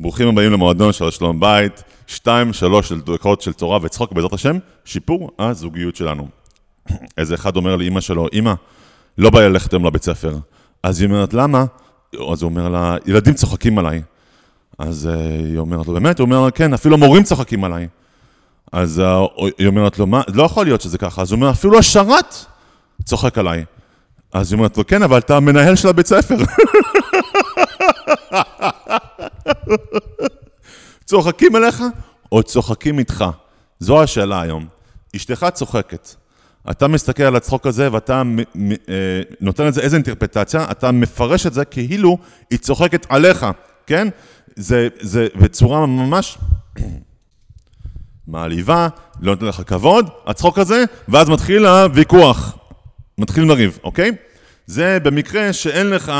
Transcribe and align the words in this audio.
ברוכים 0.00 0.28
הבאים 0.28 0.52
למועדון 0.52 0.92
של 0.92 1.10
שלום 1.10 1.40
בית, 1.40 1.82
שתיים, 2.06 2.52
שלוש 2.52 2.88
של 2.88 3.00
דקות 3.00 3.42
של 3.42 3.52
תורה 3.52 3.78
וצחוק 3.82 4.12
בעזרת 4.12 4.32
השם, 4.32 4.58
שיפור 4.84 5.30
הזוגיות 5.38 5.96
שלנו. 5.96 6.28
איזה 7.18 7.34
אחד 7.34 7.56
אומר 7.56 7.76
לאימא 7.76 8.00
שלו, 8.00 8.26
אימא, 8.32 8.52
לא 9.18 9.30
בא 9.30 9.40
ללכת 9.40 9.72
היום 9.72 9.86
לבית 9.86 10.02
ספר. 10.02 10.36
אז 10.82 11.00
היא 11.00 11.08
אומרת, 11.08 11.34
למה? 11.34 11.64
אז 12.32 12.42
הוא 12.42 12.50
אומר 12.50 12.68
לה, 12.68 12.96
ילדים 13.06 13.34
צוחקים 13.34 13.78
עליי. 13.78 14.02
אז 14.78 15.10
uh, 15.12 15.44
היא 15.44 15.58
אומרת 15.58 15.86
לו, 15.86 15.94
באמת? 15.94 16.18
הוא 16.18 16.24
אומר 16.24 16.44
לה, 16.44 16.50
כן, 16.50 16.74
אפילו 16.74 16.94
המורים 16.94 17.22
צוחקים 17.22 17.64
עליי. 17.64 17.88
אז 18.72 19.02
uh, 19.04 19.06
היא 19.58 19.66
אומרת 19.66 19.98
לו, 19.98 20.06
מה, 20.06 20.22
לא 20.34 20.42
יכול 20.42 20.66
להיות 20.66 20.80
שזה 20.80 20.98
ככה. 20.98 21.22
אז 21.22 21.32
הוא 21.32 21.36
אומר, 21.36 21.50
אפילו 21.50 21.78
השרת 21.78 22.34
צוחק 23.04 23.38
עליי. 23.38 23.64
אז 24.32 24.52
היא 24.52 24.58
אומרת 24.58 24.76
לו, 24.76 24.86
כן, 24.86 25.02
אבל 25.02 25.18
אתה 25.18 25.36
המנהל 25.36 25.76
של 25.76 25.88
הבית 25.88 26.06
ספר. 26.06 26.36
צוחקים 31.04 31.56
עליך 31.56 31.82
או 32.32 32.42
צוחקים 32.42 32.98
איתך? 32.98 33.24
זו 33.80 34.02
השאלה 34.02 34.40
היום. 34.40 34.66
אשתך 35.16 35.46
צוחקת. 35.54 36.08
אתה 36.70 36.88
מסתכל 36.88 37.22
על 37.22 37.36
הצחוק 37.36 37.66
הזה 37.66 37.92
ואתה 37.92 38.22
אה, 38.88 39.20
נותן 39.40 39.66
לזה 39.66 39.80
איזה 39.80 39.96
אינטרפטציה, 39.96 40.66
אתה 40.70 40.92
מפרש 40.92 41.46
את 41.46 41.54
זה 41.54 41.64
כאילו 41.64 42.18
היא 42.50 42.58
צוחקת 42.58 43.06
עליך, 43.08 43.46
כן? 43.86 44.08
זה, 44.56 44.88
זה 45.00 45.26
בצורה 45.34 45.86
ממש 45.86 46.38
מעליבה, 48.26 48.88
לא 49.20 49.32
נותן 49.32 49.46
לך 49.46 49.62
כבוד, 49.66 50.10
הצחוק 50.26 50.58
הזה, 50.58 50.84
ואז 51.08 51.28
מתחיל 51.28 51.66
הוויכוח, 51.66 52.58
מתחיל 53.18 53.44
לריב, 53.44 53.78
אוקיי? 53.84 54.10
זה 54.66 54.98
במקרה 55.02 55.52
שאין 55.52 55.90
לך 55.90 56.12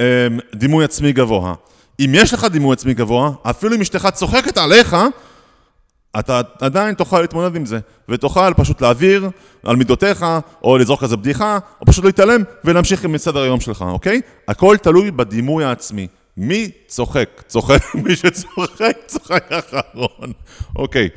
אה, 0.00 0.26
דימוי 0.54 0.84
עצמי 0.84 1.12
גבוה. 1.12 1.54
אם 2.00 2.10
יש 2.14 2.34
לך 2.34 2.44
דימוי 2.44 2.72
עצמי 2.72 2.94
גבוה, 2.94 3.30
אפילו 3.42 3.76
אם 3.76 3.80
אשתך 3.80 4.08
צוחקת 4.12 4.58
עליך, 4.58 4.96
אתה 6.18 6.40
עדיין 6.60 6.94
תוכל 6.94 7.20
להתמודד 7.20 7.56
עם 7.56 7.66
זה, 7.66 7.78
ותוכל 8.08 8.54
פשוט 8.56 8.82
להעביר 8.82 9.30
על 9.62 9.76
מידותיך, 9.76 10.26
או 10.64 10.78
לזרוק 10.78 11.02
איזה 11.02 11.16
בדיחה, 11.16 11.58
או 11.80 11.86
פשוט 11.86 12.04
להתעלם 12.04 12.42
ולהמשיך 12.64 13.04
עם 13.04 13.18
סדר 13.18 13.42
היום 13.42 13.60
שלך, 13.60 13.84
אוקיי? 13.88 14.20
הכל 14.48 14.76
תלוי 14.82 15.10
בדימוי 15.10 15.64
העצמי. 15.64 16.06
מי 16.36 16.70
צוחק? 16.86 17.42
צוחק, 17.46 17.94
מי 18.04 18.16
שצוחק, 18.16 18.96
צוחק 19.06 19.52
אחרון. 19.52 20.32
אוקיי, 20.76 21.08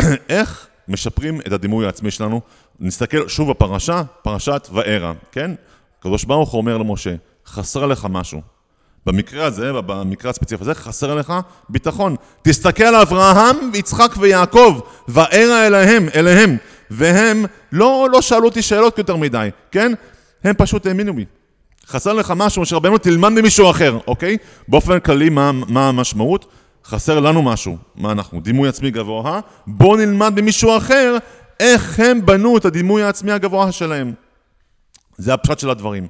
איך 0.28 0.66
משפרים 0.88 1.40
את 1.40 1.52
הדימוי 1.52 1.86
העצמי 1.86 2.10
שלנו? 2.10 2.40
נסתכל 2.80 3.28
שוב 3.28 3.50
בפרשה, 3.50 4.02
פרשת 4.22 4.68
וערה, 4.72 5.12
כן? 5.32 5.50
הקדוש 5.98 6.24
ברוך 6.24 6.50
הוא 6.50 6.60
אומר 6.60 6.78
למשה, 6.78 7.14
חסר 7.46 7.86
לך 7.86 8.06
משהו. 8.10 8.42
במקרה 9.06 9.44
הזה, 9.46 9.72
במקרה 9.72 10.30
הספציפי 10.30 10.64
הזה, 10.64 10.74
חסר 10.74 11.14
לך 11.14 11.32
ביטחון. 11.68 12.16
תסתכל 12.42 12.84
על 12.84 12.94
אברהם, 12.94 13.56
יצחק 13.74 14.14
ויעקב, 14.18 14.80
וערה 15.08 15.66
אליהם, 15.66 16.08
אליהם, 16.14 16.56
והם 16.90 17.44
לא, 17.72 18.08
לא 18.12 18.22
שאלו 18.22 18.44
אותי 18.44 18.62
שאלות 18.62 18.98
יותר 18.98 19.16
מדי, 19.16 19.48
כן? 19.70 19.92
הם 20.44 20.54
פשוט 20.58 20.86
האמינו 20.86 21.14
בי. 21.14 21.24
חסר 21.86 22.12
לך 22.12 22.32
משהו 22.36 22.66
שרבנו 22.66 22.98
תלמד 22.98 23.28
ממישהו 23.28 23.70
אחר, 23.70 23.98
אוקיי? 24.06 24.36
באופן 24.68 25.00
כללי, 25.00 25.28
מה, 25.28 25.52
מה 25.52 25.88
המשמעות? 25.88 26.46
חסר 26.84 27.20
לנו 27.20 27.42
משהו. 27.42 27.76
מה 27.96 28.12
אנחנו? 28.12 28.40
דימוי 28.40 28.68
עצמי 28.68 28.90
גבוה? 28.90 29.40
בואו 29.66 29.96
נלמד 29.96 30.40
ממישהו 30.40 30.76
אחר 30.76 31.16
איך 31.60 32.00
הם 32.00 32.26
בנו 32.26 32.56
את 32.56 32.64
הדימוי 32.64 33.02
העצמי 33.02 33.32
הגבוה 33.32 33.72
שלהם. 33.72 34.12
זה 35.16 35.34
הפשט 35.34 35.58
של 35.58 35.70
הדברים. 35.70 36.06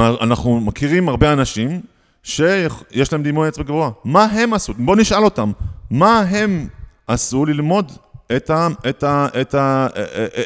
אנחנו 0.00 0.60
מכירים 0.60 1.08
הרבה 1.08 1.32
אנשים 1.32 1.80
שיש 2.26 3.12
להם 3.12 3.22
דימוי 3.22 3.48
עצמי 3.48 3.64
גבוה. 3.64 3.90
מה 4.04 4.24
הם 4.24 4.54
עשו? 4.54 4.74
בואו 4.78 4.96
נשאל 4.96 5.24
אותם. 5.24 5.52
מה 5.90 6.20
הם 6.20 6.68
עשו 7.06 7.46
ללמוד 7.46 7.92
את, 8.36 8.50
ה, 8.50 8.68
את, 8.88 9.04
ה, 9.04 9.26
את, 9.40 9.54
ה, 9.54 9.86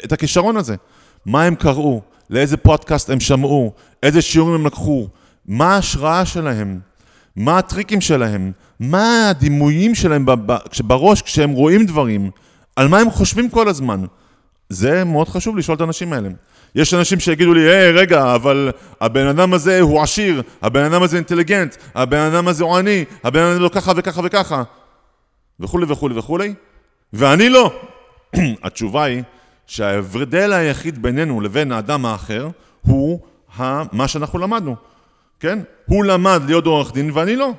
את 0.05 0.11
הכישרון 0.11 0.57
הזה? 0.57 0.75
מה 1.25 1.43
הם 1.43 1.55
קראו? 1.55 2.01
לאיזה 2.29 2.57
פודקאסט 2.57 3.09
הם 3.09 3.19
שמעו? 3.19 3.73
איזה 4.03 4.21
שיעורים 4.21 4.55
הם 4.55 4.65
לקחו? 4.65 5.07
מה 5.47 5.75
ההשראה 5.75 6.25
שלהם? 6.25 6.79
מה 7.35 7.57
הטריקים 7.57 8.01
שלהם? 8.01 8.51
מה 8.79 9.29
הדימויים 9.29 9.95
שלהם 9.95 10.25
בראש 10.83 11.21
כשהם 11.21 11.51
רואים 11.51 11.85
דברים? 11.85 12.31
על 12.75 12.87
מה 12.87 12.99
הם 12.99 13.09
חושבים 13.09 13.49
כל 13.49 13.67
הזמן? 13.67 14.05
זה 14.71 15.03
מאוד 15.03 15.29
חשוב 15.29 15.57
לשאול 15.57 15.75
את 15.75 15.81
האנשים 15.81 16.13
האלה. 16.13 16.29
יש 16.75 16.93
אנשים 16.93 17.19
שיגידו 17.19 17.53
לי, 17.53 17.61
היי, 17.61 17.91
רגע, 17.91 18.35
אבל 18.35 18.71
הבן 19.01 19.27
אדם 19.27 19.53
הזה 19.53 19.81
הוא 19.81 20.01
עשיר, 20.01 20.41
הבן 20.61 20.83
אדם 20.83 21.03
הזה 21.03 21.17
אינטליגנט, 21.17 21.75
הבן 21.95 22.19
אדם 22.19 22.47
הזה 22.47 22.63
הוא 22.63 22.77
עני, 22.77 23.05
הבן 23.23 23.39
אדם 23.39 23.51
הזה 23.51 23.59
לא 23.59 23.69
ככה 23.69 23.91
וככה 23.95 24.21
וככה, 24.23 24.63
וכולי 25.59 25.85
וכולי 25.89 26.17
וכולי, 26.17 26.53
ואני 27.13 27.49
לא. 27.49 27.73
התשובה 28.63 29.03
היא 29.03 29.23
שההבדל 29.67 30.53
היחיד 30.53 31.01
בינינו 31.01 31.41
לבין 31.41 31.71
האדם 31.71 32.05
האחר 32.05 32.49
הוא 32.81 33.19
מה 33.91 34.07
שאנחנו 34.07 34.39
למדנו, 34.39 34.75
כן? 35.39 35.59
הוא 35.85 36.05
למד 36.05 36.41
להיות 36.45 36.65
עורך 36.65 36.93
דין 36.93 37.11
ואני 37.13 37.35
לא. 37.35 37.51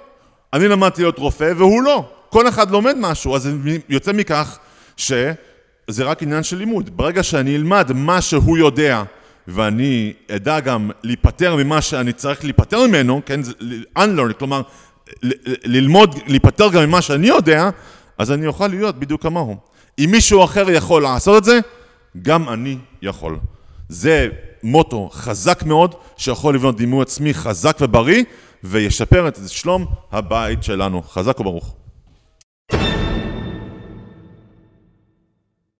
אני 0.53 0.69
למדתי 0.69 1.03
להיות 1.03 1.19
רופא 1.19 1.53
והוא 1.57 1.83
לא. 1.83 2.09
כל 2.31 2.49
אחד 2.49 2.71
לומד 2.71 2.97
משהו, 3.01 3.37
אז 3.37 3.51
יוצא 3.89 4.13
מכך 4.13 4.59
ש... 4.97 5.13
זה 5.89 6.05
רק 6.05 6.23
עניין 6.23 6.43
של 6.43 6.57
לימוד. 6.57 6.97
ברגע 6.97 7.23
שאני 7.23 7.57
אלמד 7.57 7.93
מה 7.95 8.21
שהוא 8.21 8.59
יודע, 8.59 9.03
ואני 9.49 10.13
אדע 10.31 10.61
גם 10.61 10.91
להיפטר 11.03 11.57
ממה 11.57 11.81
שאני 11.83 12.13
צריך 12.13 12.45
להיפטר 12.45 12.87
ממנו, 12.87 13.21
כן, 13.27 13.41
unlearn, 13.99 14.33
כלומר, 14.39 14.63
ללמוד, 15.65 16.19
להיפטר 16.27 16.69
גם 16.69 16.83
ממה 16.83 17.03
שאני 17.03 17.27
יודע, 17.27 17.71
אז 18.19 18.33
אני 18.33 18.47
אוכל 18.47 18.67
להיות 18.67 18.99
בדיוק 18.99 19.23
כמוהו. 19.23 19.57
אם 19.99 20.09
מישהו 20.13 20.45
אחר 20.45 20.71
יכול 20.71 21.03
לעשות 21.03 21.39
את 21.39 21.45
זה, 21.45 21.61
גם 22.23 22.49
אני 22.49 22.79
יכול. 23.03 23.39
זה 23.89 24.29
מוטו 24.63 25.11
חזק 25.13 25.63
מאוד, 25.63 25.95
שיכול 26.17 26.55
לבנות 26.55 26.77
דימוי 26.77 27.03
עצמי 27.03 27.35
חזק 27.35 27.79
ובריא, 27.81 28.25
וישפר 28.65 29.29
את 29.29 29.39
שלום 29.47 29.87
הבית 30.13 30.63
שלנו. 30.63 31.03
חזק 31.03 31.41
וברוך. 31.41 31.75